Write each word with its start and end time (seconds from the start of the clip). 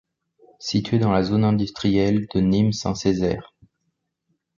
Situé 0.57 0.97
dans 0.97 1.11
la 1.11 1.21
zone 1.21 1.43
industrielle 1.43 2.25
de 2.33 2.39
Nîmes 2.41 2.71
Saint-Césaire. 2.73 3.53